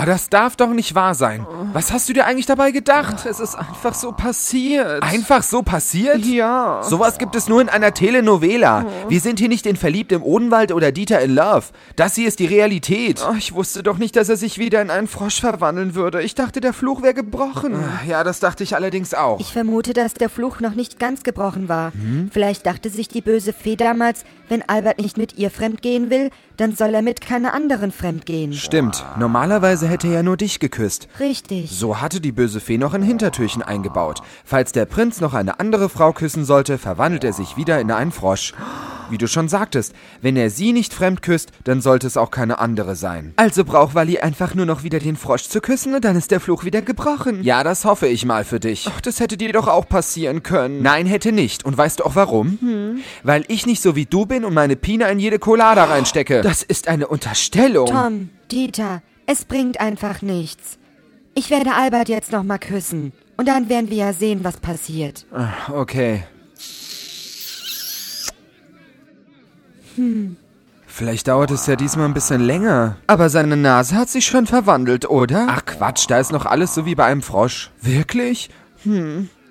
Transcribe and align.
Ah, 0.00 0.06
das 0.06 0.30
darf 0.30 0.56
doch 0.56 0.70
nicht 0.70 0.94
wahr 0.94 1.14
sein. 1.14 1.46
Was 1.74 1.92
hast 1.92 2.08
du 2.08 2.14
dir 2.14 2.24
eigentlich 2.24 2.46
dabei 2.46 2.70
gedacht? 2.70 3.26
Es 3.26 3.38
ist 3.38 3.54
einfach 3.54 3.92
so 3.92 4.12
passiert. 4.12 5.02
Einfach 5.02 5.42
so 5.42 5.62
passiert? 5.62 6.24
Ja. 6.24 6.82
Sowas 6.82 7.18
gibt 7.18 7.36
es 7.36 7.50
nur 7.50 7.60
in 7.60 7.68
einer 7.68 7.92
Telenovela. 7.92 8.86
Wir 9.10 9.20
sind 9.20 9.38
hier 9.38 9.50
nicht 9.50 9.66
in 9.66 9.76
Verliebt 9.76 10.10
im 10.12 10.22
Odenwald 10.22 10.72
oder 10.72 10.90
Dieter 10.90 11.20
in 11.20 11.34
Love. 11.34 11.64
Das 11.96 12.14
hier 12.14 12.28
ist 12.28 12.38
die 12.38 12.46
Realität. 12.46 13.22
Oh, 13.30 13.34
ich 13.36 13.52
wusste 13.52 13.82
doch 13.82 13.98
nicht, 13.98 14.16
dass 14.16 14.30
er 14.30 14.38
sich 14.38 14.56
wieder 14.56 14.80
in 14.80 14.88
einen 14.88 15.06
Frosch 15.06 15.38
verwandeln 15.38 15.94
würde. 15.94 16.22
Ich 16.22 16.34
dachte, 16.34 16.62
der 16.62 16.72
Fluch 16.72 17.02
wäre 17.02 17.12
gebrochen. 17.12 17.74
Ja, 18.08 18.24
das 18.24 18.40
dachte 18.40 18.64
ich 18.64 18.74
allerdings 18.74 19.12
auch. 19.12 19.38
Ich 19.38 19.52
vermute, 19.52 19.92
dass 19.92 20.14
der 20.14 20.30
Fluch 20.30 20.60
noch 20.60 20.74
nicht 20.74 20.98
ganz 20.98 21.24
gebrochen 21.24 21.68
war. 21.68 21.92
Vielleicht 22.30 22.64
dachte 22.64 22.88
sich 22.88 23.08
die 23.08 23.20
böse 23.20 23.52
Fee 23.52 23.76
damals, 23.76 24.24
wenn 24.48 24.66
Albert 24.66 24.98
nicht 24.98 25.18
mit 25.18 25.36
ihr 25.36 25.50
fremdgehen 25.50 26.08
will, 26.08 26.30
dann 26.60 26.76
soll 26.76 26.94
er 26.94 27.02
mit 27.02 27.22
keiner 27.22 27.54
anderen 27.54 27.90
fremdgehen. 27.90 28.52
Stimmt. 28.52 29.04
Normalerweise 29.18 29.88
hätte 29.88 30.08
er 30.08 30.14
ja 30.14 30.22
nur 30.22 30.36
dich 30.36 30.60
geküsst. 30.60 31.08
Richtig. 31.18 31.70
So 31.70 32.00
hatte 32.00 32.20
die 32.20 32.32
böse 32.32 32.60
Fee 32.60 32.76
noch 32.76 32.92
ein 32.92 33.02
Hintertürchen 33.02 33.62
eingebaut. 33.62 34.20
Falls 34.44 34.72
der 34.72 34.84
Prinz 34.84 35.20
noch 35.20 35.32
eine 35.32 35.58
andere 35.58 35.88
Frau 35.88 36.12
küssen 36.12 36.44
sollte, 36.44 36.76
verwandelt 36.76 37.24
er 37.24 37.32
sich 37.32 37.56
wieder 37.56 37.80
in 37.80 37.90
einen 37.90 38.12
Frosch. 38.12 38.52
Wie 39.10 39.18
du 39.18 39.26
schon 39.26 39.48
sagtest, 39.48 39.92
wenn 40.22 40.36
er 40.36 40.50
sie 40.50 40.72
nicht 40.72 40.94
fremd 40.94 41.22
küsst, 41.22 41.50
dann 41.64 41.80
sollte 41.80 42.06
es 42.06 42.16
auch 42.16 42.30
keine 42.30 42.58
andere 42.58 42.96
sein. 42.96 43.32
Also 43.36 43.64
braucht 43.64 43.94
Wally 43.94 44.18
einfach 44.18 44.54
nur 44.54 44.66
noch 44.66 44.82
wieder 44.82 44.98
den 44.98 45.16
Frosch 45.16 45.44
zu 45.44 45.60
küssen 45.60 45.94
und 45.94 46.04
dann 46.04 46.16
ist 46.16 46.30
der 46.30 46.40
Fluch 46.40 46.64
wieder 46.64 46.82
gebrochen. 46.82 47.42
Ja, 47.42 47.64
das 47.64 47.84
hoffe 47.84 48.06
ich 48.06 48.24
mal 48.24 48.44
für 48.44 48.60
dich. 48.60 48.88
Ach, 48.90 49.00
das 49.00 49.20
hätte 49.20 49.36
dir 49.36 49.52
doch 49.52 49.68
auch 49.68 49.88
passieren 49.88 50.42
können. 50.42 50.82
Nein, 50.82 51.06
hätte 51.06 51.32
nicht. 51.32 51.64
Und 51.64 51.76
weißt 51.76 52.00
du 52.00 52.04
auch 52.04 52.14
warum? 52.14 53.00
Weil 53.22 53.44
ich 53.48 53.66
nicht 53.66 53.82
so 53.82 53.96
wie 53.96 54.06
du 54.06 54.26
bin 54.26 54.44
und 54.44 54.54
meine 54.54 54.76
Pina 54.76 55.06
in 55.08 55.18
jede 55.18 55.38
Colada 55.38 55.84
reinstecke. 55.84 56.42
Das 56.42 56.62
ist 56.62 56.88
eine 56.88 57.08
Unterstellung. 57.08 57.86
Tom, 57.86 58.28
Dieter, 58.50 59.02
es 59.26 59.44
bringt 59.44 59.80
einfach 59.80 60.22
nichts. 60.22 60.78
Ich 61.34 61.50
werde 61.50 61.74
Albert 61.74 62.08
jetzt 62.08 62.32
noch 62.32 62.42
mal 62.42 62.58
küssen. 62.58 63.12
Und 63.36 63.48
dann 63.48 63.68
werden 63.68 63.88
wir 63.88 63.96
ja 63.96 64.12
sehen, 64.12 64.40
was 64.42 64.58
passiert. 64.58 65.26
Okay. 65.72 66.24
Vielleicht 70.86 71.28
dauert 71.28 71.50
es 71.50 71.66
ja 71.66 71.76
diesmal 71.76 72.06
ein 72.06 72.14
bisschen 72.14 72.40
länger. 72.40 72.96
Aber 73.06 73.30
seine 73.30 73.56
Nase 73.56 73.94
hat 73.94 74.08
sich 74.08 74.26
schon 74.26 74.46
verwandelt, 74.46 75.08
oder? 75.08 75.46
Ach 75.48 75.64
Quatsch, 75.64 76.06
da 76.08 76.18
ist 76.18 76.32
noch 76.32 76.46
alles 76.46 76.74
so 76.74 76.84
wie 76.84 76.94
bei 76.94 77.04
einem 77.04 77.22
Frosch. 77.22 77.70
wirklich? 77.80 78.50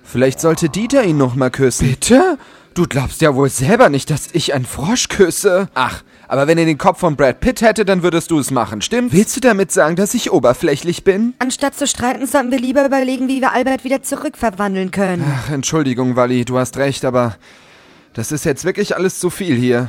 Vielleicht 0.04 0.40
sollte 0.40 0.68
Dieter 0.68 1.04
ihn 1.04 1.16
noch 1.16 1.34
mal 1.34 1.50
küssen. 1.50 1.88
Bitte? 1.88 2.36
Du 2.74 2.84
glaubst 2.86 3.20
ja 3.20 3.34
wohl 3.34 3.48
selber 3.50 3.88
nicht, 3.88 4.10
dass 4.10 4.28
ich 4.32 4.54
einen 4.54 4.64
Frosch 4.64 5.08
küsse. 5.08 5.68
Ach, 5.74 6.02
aber 6.28 6.46
wenn 6.46 6.58
er 6.58 6.64
den 6.64 6.78
Kopf 6.78 7.00
von 7.00 7.16
Brad 7.16 7.40
Pitt 7.40 7.62
hätte, 7.62 7.84
dann 7.84 8.02
würdest 8.04 8.30
du 8.30 8.38
es 8.38 8.52
machen, 8.52 8.82
stimmt? 8.82 9.12
Willst 9.12 9.34
du 9.34 9.40
damit 9.40 9.72
sagen, 9.72 9.96
dass 9.96 10.14
ich 10.14 10.30
oberflächlich 10.30 11.02
bin? 11.02 11.34
Anstatt 11.40 11.74
zu 11.74 11.86
streiten, 11.88 12.26
sollten 12.26 12.52
wir 12.52 12.60
lieber 12.60 12.84
überlegen, 12.86 13.26
wie 13.26 13.40
wir 13.40 13.52
Albert 13.52 13.82
wieder 13.82 14.02
zurückverwandeln 14.02 14.92
können. 14.92 15.24
Ach, 15.28 15.50
Entschuldigung, 15.50 16.14
Wally, 16.14 16.44
du 16.44 16.58
hast 16.58 16.76
recht, 16.76 17.04
aber 17.04 17.34
das 18.14 18.32
ist 18.32 18.44
jetzt 18.44 18.64
wirklich 18.64 18.96
alles 18.96 19.18
zu 19.18 19.30
viel 19.30 19.56
hier. 19.56 19.88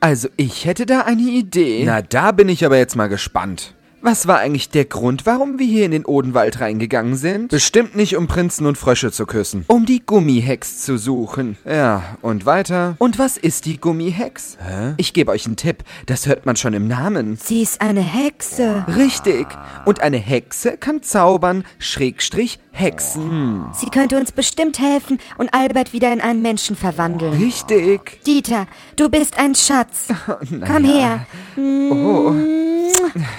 Also, 0.00 0.28
ich 0.36 0.64
hätte 0.64 0.86
da 0.86 1.00
eine 1.00 1.22
Idee. 1.22 1.84
Na, 1.84 2.02
da 2.02 2.32
bin 2.32 2.48
ich 2.48 2.64
aber 2.64 2.78
jetzt 2.78 2.96
mal 2.96 3.08
gespannt. 3.08 3.74
Was 4.06 4.28
war 4.28 4.38
eigentlich 4.38 4.68
der 4.68 4.84
Grund, 4.84 5.26
warum 5.26 5.58
wir 5.58 5.66
hier 5.66 5.84
in 5.84 5.90
den 5.90 6.04
Odenwald 6.04 6.60
reingegangen 6.60 7.16
sind? 7.16 7.48
Bestimmt 7.48 7.96
nicht, 7.96 8.16
um 8.16 8.28
Prinzen 8.28 8.64
und 8.66 8.78
Frösche 8.78 9.10
zu 9.10 9.26
küssen. 9.26 9.64
Um 9.66 9.84
die 9.84 9.98
Gummihex 9.98 10.82
zu 10.82 10.96
suchen. 10.96 11.56
Ja, 11.68 12.16
und 12.22 12.46
weiter? 12.46 12.94
Und 12.98 13.18
was 13.18 13.36
ist 13.36 13.64
die 13.64 13.78
Gummihex? 13.78 14.58
Hä? 14.60 14.94
Ich 14.96 15.12
gebe 15.12 15.32
euch 15.32 15.46
einen 15.46 15.56
Tipp. 15.56 15.82
Das 16.06 16.28
hört 16.28 16.46
man 16.46 16.54
schon 16.54 16.72
im 16.72 16.86
Namen. 16.86 17.36
Sie 17.36 17.62
ist 17.62 17.80
eine 17.80 18.00
Hexe. 18.00 18.84
Richtig. 18.96 19.48
Und 19.86 20.02
eine 20.02 20.18
Hexe 20.18 20.76
kann 20.76 21.02
zaubern, 21.02 21.64
Schrägstrich, 21.80 22.60
hexen. 22.70 23.64
Sie 23.72 23.90
könnte 23.90 24.18
uns 24.18 24.30
bestimmt 24.30 24.78
helfen 24.78 25.18
und 25.36 25.52
Albert 25.52 25.92
wieder 25.92 26.12
in 26.12 26.20
einen 26.20 26.42
Menschen 26.42 26.76
verwandeln. 26.76 27.32
Richtig. 27.32 28.20
Dieter, 28.24 28.68
du 28.94 29.08
bist 29.08 29.36
ein 29.36 29.56
Schatz. 29.56 30.10
Komm 30.64 30.84
her. 30.84 31.26
Oh. 31.56 32.55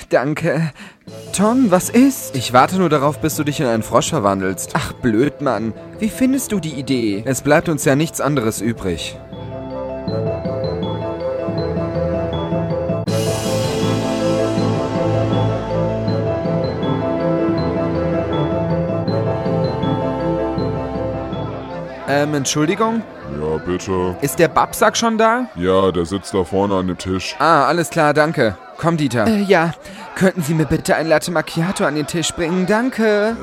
Danke. 0.09 0.71
Tom, 1.33 1.71
was 1.71 1.89
ist? 1.89 2.35
Ich 2.35 2.53
warte 2.53 2.77
nur 2.77 2.89
darauf, 2.89 3.19
bis 3.19 3.35
du 3.35 3.43
dich 3.43 3.59
in 3.59 3.65
einen 3.65 3.83
Frosch 3.83 4.09
verwandelst. 4.09 4.71
Ach, 4.73 4.93
blöd, 4.93 5.41
Mann. 5.41 5.73
Wie 5.99 6.09
findest 6.09 6.51
du 6.51 6.59
die 6.59 6.73
Idee? 6.73 7.23
Es 7.25 7.41
bleibt 7.41 7.69
uns 7.69 7.85
ja 7.85 7.95
nichts 7.95 8.21
anderes 8.21 8.61
übrig. 8.61 9.17
Ähm, 22.07 22.34
Entschuldigung? 22.34 23.03
Ja, 23.40 23.57
bitte. 23.57 24.16
Ist 24.22 24.40
der 24.40 24.47
Babsack 24.47 24.95
schon 24.95 25.18
da? 25.18 25.47
Ja, 25.56 25.91
der 25.91 26.06
sitzt 26.06 26.34
da 26.34 26.44
vorne 26.44 26.75
an 26.75 26.88
dem 26.88 26.97
Tisch. 26.97 27.35
Ah, 27.40 27.66
alles 27.66 27.90
klar, 27.90 28.13
danke. 28.13 28.57
Komm, 28.78 28.95
Dieter. 28.95 29.28
Äh, 29.28 29.41
ja. 29.41 29.73
Könnten 30.16 30.41
Sie 30.41 30.53
mir 30.53 30.66
bitte 30.66 30.95
ein 30.95 31.07
Latte 31.07 31.31
Macchiato 31.31 31.85
an 31.85 31.95
den 31.95 32.07
Tisch 32.07 32.34
bringen? 32.34 32.66
Danke. 32.66 33.35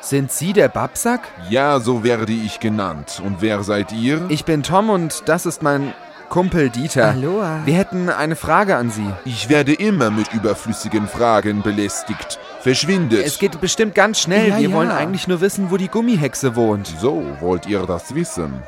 Sind 0.00 0.32
Sie 0.32 0.52
der 0.52 0.68
Babsack? 0.68 1.20
Ja, 1.50 1.80
so 1.80 2.02
werde 2.04 2.32
ich 2.32 2.60
genannt. 2.60 3.20
Und 3.24 3.42
wer 3.42 3.62
seid 3.62 3.92
ihr? 3.92 4.24
Ich 4.28 4.44
bin 4.44 4.62
Tom 4.62 4.88
und 4.90 5.28
das 5.28 5.44
ist 5.44 5.62
mein 5.62 5.92
Kumpel 6.28 6.70
Dieter. 6.70 7.08
Aloha. 7.08 7.60
Wir 7.64 7.74
hätten 7.74 8.08
eine 8.08 8.36
Frage 8.36 8.76
an 8.76 8.90
Sie. 8.90 9.10
Ich 9.24 9.48
werde 9.48 9.72
immer 9.74 10.10
mit 10.10 10.32
überflüssigen 10.32 11.08
Fragen 11.08 11.62
belästigt. 11.62 12.38
Verschwindet. 12.60 13.24
Es 13.24 13.38
geht 13.38 13.60
bestimmt 13.60 13.94
ganz 13.94 14.20
schnell. 14.20 14.48
Ja, 14.48 14.58
Wir 14.58 14.68
ja. 14.70 14.74
wollen 14.76 14.90
eigentlich 14.90 15.28
nur 15.28 15.40
wissen, 15.40 15.70
wo 15.70 15.76
die 15.76 15.88
Gummihexe 15.88 16.56
wohnt. 16.56 16.86
so, 17.00 17.24
wollt 17.40 17.66
ihr 17.66 17.80
das 17.86 18.14
wissen? 18.14 18.62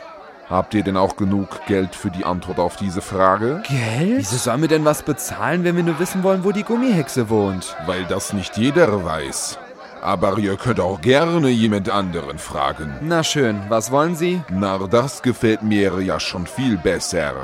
Habt 0.48 0.74
ihr 0.74 0.82
denn 0.82 0.96
auch 0.96 1.14
genug 1.16 1.64
Geld 1.66 1.94
für 1.94 2.10
die 2.10 2.24
Antwort 2.24 2.58
auf 2.58 2.74
diese 2.76 3.00
Frage? 3.02 3.62
Geld? 3.68 4.18
Wieso 4.18 4.36
sollen 4.36 4.60
wir 4.62 4.68
denn 4.68 4.84
was 4.84 5.02
bezahlen, 5.04 5.62
wenn 5.62 5.76
wir 5.76 5.84
nur 5.84 6.00
wissen 6.00 6.24
wollen, 6.24 6.42
wo 6.42 6.50
die 6.50 6.64
Gummihexe 6.64 7.28
wohnt? 7.30 7.76
Weil 7.86 8.04
das 8.06 8.32
nicht 8.32 8.56
jeder 8.56 9.04
weiß. 9.04 9.58
Aber 10.02 10.38
ihr 10.38 10.56
könnt 10.56 10.80
auch 10.80 11.00
gerne 11.00 11.48
jemand 11.48 11.90
anderen 11.90 12.38
fragen. 12.38 12.94
Na 13.02 13.22
schön, 13.22 13.60
was 13.68 13.90
wollen 13.90 14.16
Sie? 14.16 14.42
Na, 14.50 14.78
das 14.78 15.22
gefällt 15.22 15.62
mir 15.62 16.00
ja 16.00 16.18
schon 16.18 16.46
viel 16.46 16.76
besser. 16.78 17.34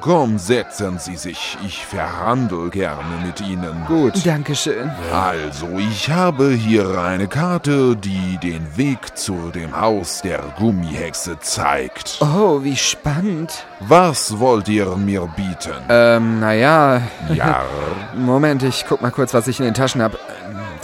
Komm, 0.00 0.38
setzen 0.38 0.98
Sie 0.98 1.16
sich. 1.16 1.56
Ich 1.64 1.86
verhandle 1.86 2.68
gerne 2.70 3.02
mit 3.24 3.40
Ihnen. 3.40 3.84
Gut. 3.86 4.26
Dankeschön. 4.26 4.90
Also, 5.12 5.68
ich 5.78 6.10
habe 6.10 6.50
hier 6.50 6.98
eine 6.98 7.28
Karte, 7.28 7.96
die 7.96 8.38
den 8.42 8.76
Weg 8.76 9.16
zu 9.16 9.50
dem 9.54 9.78
Haus 9.80 10.20
der 10.22 10.40
Gummihexe 10.58 11.38
zeigt. 11.40 12.18
Oh, 12.20 12.62
wie 12.62 12.76
spannend. 12.76 13.64
Was 13.80 14.38
wollt 14.38 14.68
ihr 14.68 14.96
mir 14.96 15.28
bieten? 15.36 15.74
Ähm, 15.88 16.40
naja. 16.40 17.00
Ja, 17.32 17.62
Moment, 18.16 18.62
ich 18.62 18.84
guck 18.88 19.00
mal 19.00 19.10
kurz, 19.10 19.32
was 19.32 19.46
ich 19.46 19.58
in 19.60 19.64
den 19.64 19.74
Taschen 19.74 20.02
hab. 20.02 20.18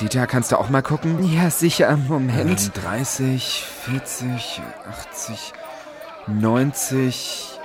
Dieter, 0.00 0.26
kannst 0.26 0.50
du 0.50 0.56
auch 0.56 0.70
mal 0.70 0.82
gucken? 0.82 1.22
Ja, 1.30 1.50
sicher. 1.50 1.96
Moment. 1.96 2.70
Ähm, 2.74 2.82
30, 2.82 3.64
40, 3.84 4.62
80, 5.10 5.52
90, 6.26 7.60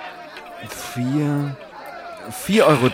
4, 0.93 1.55
4,30 2.45 2.63
Euro? 2.63 2.89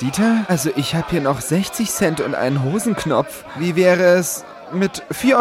Dieter? 0.00 0.44
Also, 0.48 0.70
ich 0.74 0.94
habe 0.94 1.06
hier 1.10 1.20
noch 1.20 1.40
60 1.40 1.90
Cent 1.90 2.20
und 2.20 2.34
einen 2.34 2.64
Hosenknopf. 2.64 3.44
Wie 3.56 3.76
wäre 3.76 4.02
es 4.02 4.44
mit 4.72 5.02
4,90 5.12 5.34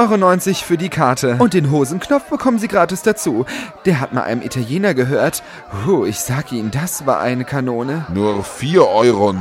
Euro 0.47 0.55
für 0.55 0.77
die 0.77 0.89
Karte? 0.89 1.35
Und 1.39 1.53
den 1.53 1.71
Hosenknopf 1.71 2.25
bekommen 2.25 2.59
Sie 2.59 2.67
gratis 2.67 3.01
dazu. 3.01 3.45
Der 3.85 3.99
hat 3.99 4.13
mal 4.13 4.23
einem 4.23 4.41
Italiener 4.41 4.93
gehört. 4.93 5.43
Huh, 5.85 6.05
ich 6.05 6.19
sag 6.19 6.51
Ihnen, 6.51 6.71
das 6.71 7.05
war 7.05 7.19
eine 7.19 7.45
Kanone. 7.45 8.05
nur 8.13 8.43
4,90 8.43 8.79
Euro? 8.79 9.33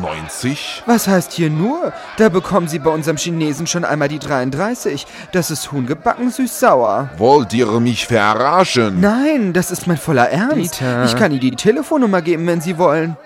Was 0.87 1.09
heißt 1.09 1.33
hier 1.33 1.51
nur? 1.51 1.93
Da 2.17 2.29
bekommen 2.29 2.69
Sie 2.69 2.79
bei 2.79 2.91
unserem 2.91 3.17
Chinesen 3.17 3.67
schon 3.67 3.85
einmal 3.85 4.09
die 4.09 4.19
33. 4.19 5.07
Das 5.33 5.51
ist 5.51 5.73
Huhn 5.73 5.87
gebacken 5.87 6.31
süß-sauer. 6.31 7.11
Wollt 7.19 7.53
ihr 7.53 7.67
mich 7.81 8.07
verarschen? 8.07 9.01
Nein, 9.01 9.53
das 9.53 9.71
ist 9.71 9.87
mein 9.87 9.97
voller 9.99 10.29
Ernst. 10.31 10.81
Dieter. 10.81 11.05
Ich 11.05 11.17
kann 11.17 11.33
Ihnen 11.33 11.41
die 11.41 11.57
Telefonnummer 11.57 12.23
geben, 12.23 12.47
wenn 12.47 12.61
Sie 12.61 12.79
wollen. 12.79 13.17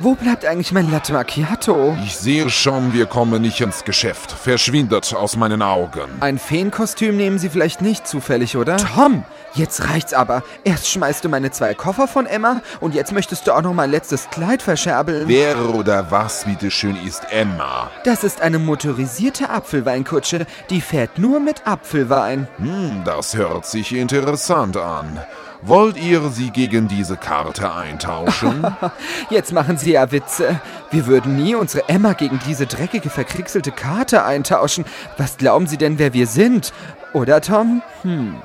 Wo 0.00 0.14
bleibt 0.14 0.44
eigentlich 0.44 0.70
mein 0.70 0.92
Latte 0.92 1.12
Macchiato? 1.12 1.96
Ich 2.04 2.16
sehe 2.16 2.48
schon, 2.50 2.92
wir 2.92 3.06
kommen 3.06 3.42
nicht 3.42 3.60
ins 3.60 3.82
Geschäft. 3.82 4.30
Verschwindet 4.30 5.12
aus 5.12 5.36
meinen 5.36 5.60
Augen. 5.60 6.08
Ein 6.20 6.38
Feenkostüm 6.38 7.16
nehmen 7.16 7.40
Sie 7.40 7.48
vielleicht 7.48 7.82
nicht 7.82 8.06
zufällig, 8.06 8.56
oder? 8.56 8.76
Tom, 8.76 9.24
Jetzt 9.58 9.88
reicht's 9.88 10.14
aber. 10.14 10.44
Erst 10.62 10.88
schmeißt 10.88 11.24
du 11.24 11.28
meine 11.28 11.50
zwei 11.50 11.74
Koffer 11.74 12.06
von 12.06 12.26
Emma 12.26 12.62
und 12.78 12.94
jetzt 12.94 13.12
möchtest 13.12 13.44
du 13.44 13.52
auch 13.52 13.62
noch 13.62 13.74
mein 13.74 13.90
letztes 13.90 14.30
Kleid 14.30 14.62
verscherbeln. 14.62 15.26
Wer 15.26 15.74
oder 15.74 16.12
was 16.12 16.44
bitteschön 16.44 16.94
ist 17.04 17.22
Emma? 17.32 17.90
Das 18.04 18.22
ist 18.22 18.40
eine 18.40 18.60
motorisierte 18.60 19.50
Apfelweinkutsche. 19.50 20.46
Die 20.70 20.80
fährt 20.80 21.18
nur 21.18 21.40
mit 21.40 21.66
Apfelwein. 21.66 22.46
Hm, 22.58 23.02
das 23.04 23.36
hört 23.36 23.66
sich 23.66 23.92
interessant 23.92 24.76
an. 24.76 25.18
Wollt 25.62 25.96
ihr 25.96 26.28
sie 26.28 26.50
gegen 26.50 26.86
diese 26.86 27.16
Karte 27.16 27.74
eintauschen? 27.74 28.64
Jetzt 29.30 29.52
machen 29.52 29.76
Sie 29.76 29.90
ja 29.90 30.12
Witze. 30.12 30.60
Wir 30.92 31.06
würden 31.06 31.36
nie 31.36 31.56
unsere 31.56 31.88
Emma 31.88 32.12
gegen 32.12 32.38
diese 32.46 32.66
dreckige, 32.66 33.10
verkrieselte 33.10 33.72
Karte 33.72 34.24
eintauschen. 34.24 34.84
Was 35.16 35.36
glauben 35.36 35.66
Sie 35.66 35.76
denn, 35.76 35.98
wer 35.98 36.12
wir 36.12 36.28
sind? 36.28 36.72
Oder, 37.12 37.40
Tom? 37.40 37.82
Hm. 38.02 38.36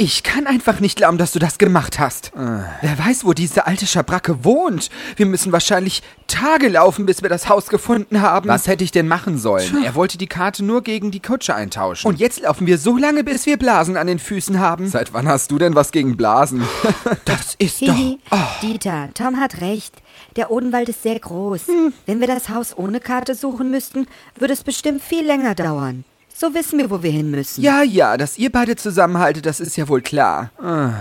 Ich 0.00 0.22
kann 0.22 0.46
einfach 0.46 0.78
nicht 0.78 0.96
glauben, 0.96 1.18
dass 1.18 1.32
du 1.32 1.40
das 1.40 1.58
gemacht 1.58 1.98
hast. 1.98 2.30
Wer 2.34 2.98
weiß, 2.98 3.24
wo 3.24 3.32
diese 3.32 3.66
alte 3.66 3.84
Schabracke 3.84 4.44
wohnt. 4.44 4.90
Wir 5.16 5.26
müssen 5.26 5.50
wahrscheinlich 5.50 6.04
Tage 6.28 6.68
laufen, 6.68 7.04
bis 7.04 7.22
wir 7.22 7.28
das 7.28 7.48
Haus 7.48 7.66
gefunden 7.66 8.22
haben. 8.22 8.48
Was 8.48 8.68
hätte 8.68 8.84
ich 8.84 8.92
denn 8.92 9.08
machen 9.08 9.38
sollen? 9.38 9.84
Er 9.84 9.96
wollte 9.96 10.16
die 10.16 10.28
Karte 10.28 10.64
nur 10.64 10.82
gegen 10.82 11.10
die 11.10 11.20
Kutsche 11.20 11.54
eintauschen. 11.54 12.06
Und 12.06 12.20
jetzt 12.20 12.40
laufen 12.40 12.68
wir 12.68 12.78
so 12.78 12.96
lange, 12.96 13.24
bis 13.24 13.44
wir 13.44 13.56
Blasen 13.56 13.96
an 13.96 14.06
den 14.06 14.20
Füßen 14.20 14.60
haben. 14.60 14.86
Seit 14.88 15.12
wann 15.12 15.26
hast 15.26 15.50
du 15.50 15.58
denn 15.58 15.74
was 15.74 15.90
gegen 15.90 16.16
Blasen? 16.16 16.62
Das 17.24 17.56
ist 17.58 17.82
doch... 17.82 17.94
Hihi, 17.94 18.18
Dieter, 18.62 19.08
Tom 19.14 19.40
hat 19.40 19.60
recht. 19.60 19.94
Der 20.36 20.50
Odenwald 20.50 20.88
ist 20.88 21.02
sehr 21.02 21.18
groß. 21.18 21.62
Wenn 22.06 22.20
wir 22.20 22.26
das 22.28 22.48
Haus 22.48 22.76
ohne 22.76 23.00
Karte 23.00 23.34
suchen 23.34 23.70
müssten, 23.70 24.06
würde 24.36 24.54
es 24.54 24.62
bestimmt 24.62 25.02
viel 25.02 25.26
länger 25.26 25.54
dauern. 25.54 26.04
So 26.40 26.54
wissen 26.54 26.78
wir, 26.78 26.88
wo 26.88 27.02
wir 27.02 27.10
hin 27.10 27.32
müssen. 27.32 27.62
Ja, 27.62 27.82
ja, 27.82 28.16
dass 28.16 28.38
ihr 28.38 28.52
beide 28.52 28.76
zusammenhaltet, 28.76 29.44
das 29.44 29.58
ist 29.58 29.76
ja 29.76 29.88
wohl 29.88 30.02
klar. 30.02 30.52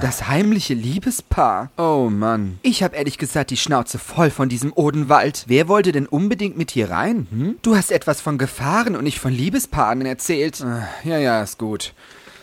Das 0.01 0.27
heimliche 0.27 0.73
Liebespaar. 0.73 1.69
oh 1.77 2.09
Mann. 2.09 2.57
Ich 2.63 2.81
hab 2.81 2.95
ehrlich 2.95 3.19
gesagt 3.19 3.51
die 3.51 3.57
Schnauze 3.57 3.99
voll 3.99 4.31
von 4.31 4.49
diesem 4.49 4.73
Odenwald. 4.73 5.43
Wer 5.45 5.67
wollte 5.67 5.91
denn 5.91 6.07
unbedingt 6.07 6.57
mit 6.57 6.71
hier 6.71 6.89
rein? 6.89 7.27
Hm? 7.29 7.57
Du 7.61 7.75
hast 7.75 7.91
etwas 7.91 8.19
von 8.19 8.39
Gefahren 8.39 8.95
und 8.95 9.03
nicht 9.03 9.19
von 9.19 9.31
Liebespaaren 9.31 10.03
erzählt. 10.07 10.65
Ja, 11.03 11.19
ja, 11.19 11.43
ist 11.43 11.59
gut. 11.59 11.93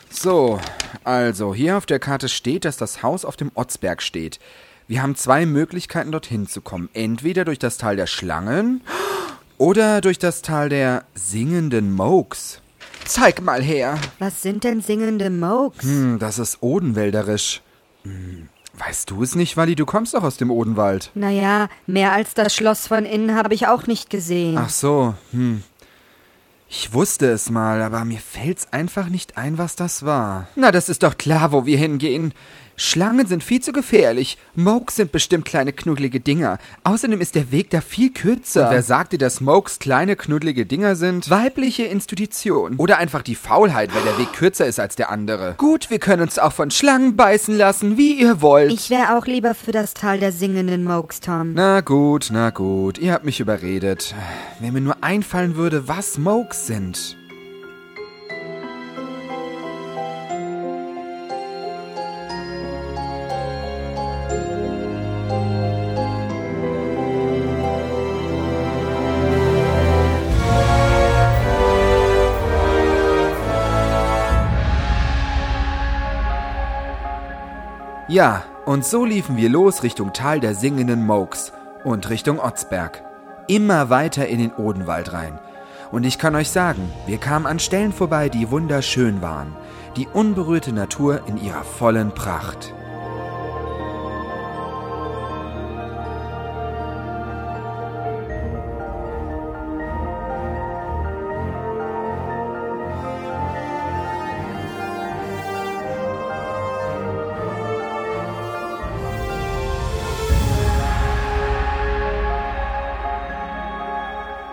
So, 0.08 0.60
also 1.02 1.52
hier 1.52 1.76
auf 1.76 1.86
der 1.86 1.98
Karte 1.98 2.28
steht, 2.28 2.64
dass 2.64 2.76
das 2.76 3.02
Haus 3.02 3.24
auf 3.24 3.36
dem 3.36 3.50
Otzberg 3.56 4.02
steht. 4.02 4.38
Wir 4.86 5.02
haben 5.02 5.16
zwei 5.16 5.46
Möglichkeiten, 5.46 6.12
dorthin 6.12 6.46
zu 6.46 6.60
kommen. 6.60 6.88
Entweder 6.92 7.44
durch 7.44 7.58
das 7.58 7.76
Tal 7.76 7.96
der 7.96 8.06
Schlangen 8.06 8.82
oder 9.58 10.00
durch 10.00 10.20
das 10.20 10.42
Tal 10.42 10.68
der 10.68 11.02
singenden 11.16 11.92
Mokes. 11.92 12.60
Zeig 13.04 13.42
mal 13.42 13.62
her. 13.62 13.98
Was 14.18 14.42
sind 14.42 14.64
denn 14.64 14.80
singende 14.80 15.30
Mokes? 15.30 15.84
Hm, 15.84 16.18
das 16.18 16.38
ist 16.38 16.58
Odenwälderisch. 16.62 17.62
Hm, 18.04 18.48
weißt 18.74 19.10
du 19.10 19.22
es 19.22 19.34
nicht, 19.34 19.56
Wally? 19.56 19.74
Du 19.74 19.86
kommst 19.86 20.14
doch 20.14 20.22
aus 20.22 20.36
dem 20.36 20.50
Odenwald. 20.50 21.10
Naja, 21.14 21.68
mehr 21.86 22.12
als 22.12 22.34
das 22.34 22.54
Schloss 22.54 22.86
von 22.86 23.04
innen 23.04 23.34
habe 23.34 23.54
ich 23.54 23.66
auch 23.66 23.86
nicht 23.86 24.10
gesehen. 24.10 24.58
Ach 24.58 24.70
so, 24.70 25.14
hm. 25.32 25.62
Ich 26.68 26.92
wusste 26.92 27.30
es 27.30 27.50
mal, 27.50 27.82
aber 27.82 28.04
mir 28.04 28.18
fällt's 28.18 28.72
einfach 28.72 29.08
nicht 29.08 29.36
ein, 29.36 29.58
was 29.58 29.76
das 29.76 30.04
war. 30.04 30.48
Na, 30.56 30.72
das 30.72 30.88
ist 30.88 31.02
doch 31.04 31.16
klar, 31.16 31.52
wo 31.52 31.66
wir 31.66 31.78
hingehen. 31.78 32.32
Schlangen 32.76 33.26
sind 33.26 33.44
viel 33.44 33.60
zu 33.60 33.72
gefährlich. 33.72 34.38
Mokes 34.54 34.96
sind 34.96 35.12
bestimmt 35.12 35.44
kleine 35.44 35.72
knuddelige 35.72 36.20
Dinger. 36.20 36.58
Außerdem 36.82 37.20
ist 37.20 37.34
der 37.34 37.52
Weg 37.52 37.70
da 37.70 37.80
viel 37.80 38.12
kürzer. 38.12 38.66
Und 38.66 38.72
wer 38.72 38.82
sagt 38.82 39.12
dir, 39.12 39.18
dass 39.18 39.40
Mokes 39.40 39.78
kleine, 39.78 40.16
knuddelige 40.16 40.66
Dinger 40.66 40.96
sind? 40.96 41.30
Weibliche 41.30 41.84
Institution. 41.84 42.76
Oder 42.76 42.98
einfach 42.98 43.22
die 43.22 43.34
Faulheit, 43.34 43.94
weil 43.94 44.02
der 44.02 44.18
Weg 44.18 44.32
kürzer 44.32 44.66
ist 44.66 44.80
als 44.80 44.96
der 44.96 45.10
andere. 45.10 45.54
Gut, 45.58 45.90
wir 45.90 45.98
können 45.98 46.22
uns 46.22 46.38
auch 46.38 46.52
von 46.52 46.70
Schlangen 46.70 47.16
beißen 47.16 47.56
lassen, 47.56 47.96
wie 47.96 48.20
ihr 48.20 48.40
wollt. 48.42 48.72
Ich 48.72 48.90
wäre 48.90 49.16
auch 49.16 49.26
lieber 49.26 49.54
für 49.54 49.72
das 49.72 49.94
Tal 49.94 50.18
der 50.18 50.32
singenden 50.32 50.84
Mokes, 50.84 51.20
Tom. 51.20 51.54
Na 51.54 51.80
gut, 51.80 52.30
na 52.32 52.50
gut, 52.50 52.98
ihr 52.98 53.12
habt 53.12 53.24
mich 53.24 53.40
überredet. 53.40 54.14
Wenn 54.60 54.72
mir 54.72 54.80
nur 54.80 55.02
einfallen 55.02 55.56
würde, 55.56 55.86
was 55.86 56.18
Mokes 56.18 56.66
sind. 56.66 57.16
Ja, 78.14 78.44
und 78.64 78.84
so 78.84 79.04
liefen 79.04 79.36
wir 79.36 79.48
los 79.48 79.82
Richtung 79.82 80.12
Tal 80.12 80.38
der 80.38 80.54
singenden 80.54 81.04
Mokes 81.04 81.52
und 81.82 82.10
Richtung 82.10 82.38
Otzberg. 82.38 83.02
Immer 83.48 83.90
weiter 83.90 84.28
in 84.28 84.38
den 84.38 84.52
Odenwald 84.52 85.12
rein. 85.12 85.40
Und 85.90 86.04
ich 86.04 86.16
kann 86.16 86.36
euch 86.36 86.48
sagen, 86.50 86.92
wir 87.06 87.18
kamen 87.18 87.44
an 87.44 87.58
Stellen 87.58 87.92
vorbei, 87.92 88.28
die 88.28 88.52
wunderschön 88.52 89.20
waren. 89.20 89.56
Die 89.96 90.06
unberührte 90.06 90.72
Natur 90.72 91.22
in 91.26 91.42
ihrer 91.42 91.64
vollen 91.64 92.12
Pracht. 92.12 92.72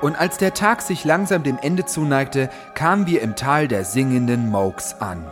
Und 0.01 0.15
als 0.15 0.37
der 0.37 0.55
Tag 0.55 0.81
sich 0.81 1.05
langsam 1.05 1.43
dem 1.43 1.59
Ende 1.59 1.85
zuneigte, 1.85 2.49
kamen 2.73 3.05
wir 3.05 3.21
im 3.21 3.35
Tal 3.35 3.67
der 3.67 3.85
singenden 3.85 4.49
Mokes 4.49 4.95
an. 4.99 5.23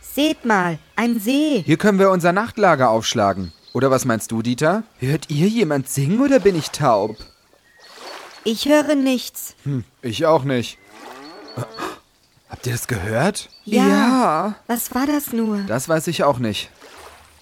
Seht 0.00 0.44
mal, 0.44 0.78
ein 0.94 1.18
See. 1.18 1.62
Hier 1.66 1.76
können 1.76 1.98
wir 1.98 2.10
unser 2.10 2.32
Nachtlager 2.32 2.90
aufschlagen. 2.90 3.52
Oder 3.74 3.90
was 3.90 4.06
meinst 4.06 4.30
du, 4.30 4.40
Dieter? 4.40 4.84
Hört 4.98 5.28
ihr 5.28 5.48
jemand 5.48 5.90
singen 5.90 6.20
oder 6.20 6.38
bin 6.38 6.56
ich 6.56 6.70
taub? 6.70 7.16
Ich 8.44 8.66
höre 8.66 8.94
nichts. 8.94 9.56
Hm, 9.64 9.84
ich 10.00 10.24
auch 10.24 10.44
nicht. 10.44 10.78
Habt 12.56 12.66
ihr 12.66 12.72
das 12.72 12.86
gehört? 12.86 13.50
Ja. 13.66 13.86
Ja. 13.86 14.54
Was 14.66 14.94
war 14.94 15.06
das 15.06 15.34
nur? 15.34 15.58
Das 15.66 15.90
weiß 15.90 16.06
ich 16.06 16.24
auch 16.24 16.38
nicht. 16.38 16.70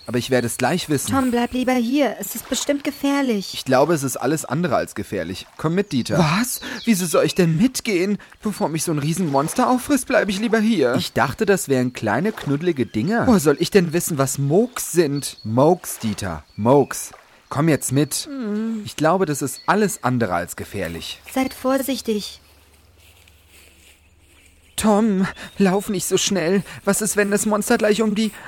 Aber 0.09 0.19
ich 0.19 0.29
werde 0.29 0.49
es 0.49 0.57
gleich 0.57 0.89
wissen. 0.89 1.13
Tom, 1.13 1.31
bleib 1.31 1.53
lieber 1.53 1.73
hier. 1.75 2.17
Es 2.19 2.35
ist 2.35 2.49
bestimmt 2.49 2.83
gefährlich. 2.83 3.55
Ich 3.55 3.65
glaube, 3.65 3.95
es 3.95 4.03
ist 4.03 4.17
alles 4.17 4.45
andere 4.45 4.75
als 4.75 4.97
gefährlich. 4.97 5.47
Komm 5.57 5.77
mit, 5.77 5.93
Dieter. 5.93 6.19
Was? 6.19 6.61
Wieso 6.85 7.07
soll 7.07 7.25
ich 7.27 7.37
denn 7.37 7.57
mitgehen? 7.57 8.19
Bevor 8.43 8.69
mich 8.69 8.83
so 8.83 8.91
ein 8.91 8.99
Riesenmonster 8.99 9.71
auffrisst, 9.71 10.09
bleibe 10.09 10.33
ich 10.33 10.41
lieber 10.41 10.59
hier. 10.59 10.97
Ich 10.97 11.13
dachte, 11.13 11.47
das 11.47 11.69
wären 11.69 11.93
kleine, 11.93 12.33
knuddelige 12.33 12.85
Dinger. 12.85 13.29
Woher 13.29 13.39
soll 13.39 13.57
ich 13.61 13.71
denn 13.71 13.93
wissen, 13.93 14.19
was 14.19 14.39
Mokes 14.39 14.91
sind? 14.91 15.39
Mokes, 15.45 16.01
Dieter. 16.01 16.43
Mokes. 16.57 17.13
Komm 17.51 17.69
jetzt 17.69 17.93
mit. 17.93 18.29
Ich 18.85 18.97
glaube, 18.97 19.27
das 19.27 19.43
ist 19.43 19.61
alles 19.67 20.03
andere 20.03 20.35
als 20.35 20.57
gefährlich. 20.57 21.21
Seid 21.33 21.55
vorsichtig. 21.55 22.41
Tom, 24.85 25.27
lauf 25.57 25.89
nicht 25.89 26.05
so 26.07 26.19
schnell. 26.19 26.63
Was 26.85 27.01
ist, 27.01 27.17
wenn 27.17 27.31
das 27.31 27.47
Monster 27.47 27.79
gleich 27.79 28.03
um 28.03 28.15
die... 28.15 28.33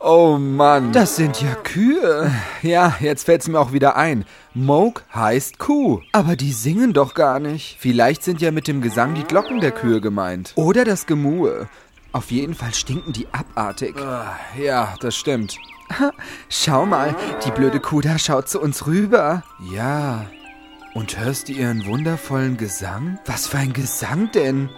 Oh 0.00 0.38
Mann. 0.38 0.92
Das 0.92 1.16
sind 1.16 1.40
ja 1.42 1.54
Kühe. 1.56 2.30
ja, 2.62 2.96
jetzt 3.00 3.24
fällt's 3.24 3.48
mir 3.48 3.58
auch 3.58 3.72
wieder 3.72 3.96
ein. 3.96 4.24
Moke 4.54 5.02
heißt 5.14 5.58
Kuh. 5.58 6.00
Aber 6.12 6.36
die 6.36 6.52
singen 6.52 6.92
doch 6.92 7.14
gar 7.14 7.40
nicht. 7.40 7.76
Vielleicht 7.80 8.22
sind 8.22 8.40
ja 8.40 8.50
mit 8.52 8.68
dem 8.68 8.80
Gesang 8.80 9.14
die 9.14 9.24
Glocken 9.24 9.60
der 9.60 9.72
Kühe 9.72 10.00
gemeint. 10.00 10.52
Oder 10.54 10.84
das 10.84 11.06
Gemurre. 11.06 11.68
Auf 12.12 12.30
jeden 12.30 12.54
Fall 12.54 12.74
stinken 12.74 13.12
die 13.12 13.26
abartig. 13.32 13.96
Ah, 14.00 14.36
Ja, 14.56 14.94
das 15.00 15.16
stimmt. 15.16 15.56
Schau 16.48 16.86
mal, 16.86 17.14
die 17.44 17.50
blöde 17.50 17.80
Kuh 17.80 18.00
da 18.00 18.18
schaut 18.18 18.48
zu 18.48 18.60
uns 18.60 18.86
rüber. 18.86 19.42
Ja. 19.72 20.26
Und 20.94 21.18
hörst 21.18 21.48
du 21.48 21.52
ihren 21.52 21.86
wundervollen 21.86 22.56
Gesang? 22.56 23.18
Was 23.26 23.46
für 23.46 23.58
ein 23.58 23.72
Gesang 23.72 24.30
denn? 24.32 24.68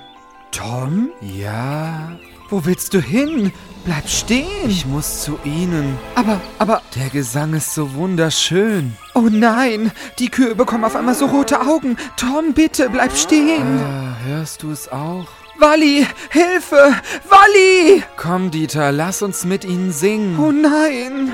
Tom? 0.51 1.11
Ja. 1.21 2.13
Wo 2.49 2.65
willst 2.67 2.93
du 2.95 3.01
hin? 3.01 3.53
Bleib 3.85 4.09
stehen. 4.09 4.69
Ich 4.69 4.85
muss 4.85 5.23
zu 5.23 5.39
ihnen. 5.45 5.97
aber, 6.17 6.41
aber, 6.59 6.83
Der 6.97 7.09
Gesang 7.09 7.55
ist 7.55 7.73
so 7.75 7.95
wunderschön. 7.95 8.97
oh 9.15 9.29
nein, 9.31 9.93
die 10.19 10.29
Kühe 10.29 10.55
bekommen 10.55 10.85
auf 10.85 10.97
einmal 10.97 11.15
so 11.15 11.27
rote 11.27 11.61
Augen. 11.61 11.97
Tom, 12.17 12.53
bitte, 12.53 12.91
bleib 12.91 13.17
stehen. 13.17 13.79
Ah, 13.79 14.17
hörst 14.27 14.63
du 14.65 14.71
es 14.73 14.91
auch? 14.91 15.29
Walli, 15.59 16.07
Hilfe! 16.31 16.95
Walli! 17.29 18.03
Komm, 18.17 18.51
Dieter, 18.51 18.93
lass 18.93 19.23
uns 19.23 19.45
mit 19.45 19.65
ihnen 19.65 19.93
singen. 19.93 20.39
Oh 20.39 20.51
nein! 20.51 21.31